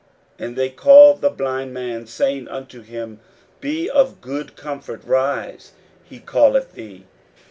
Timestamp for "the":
1.13-1.29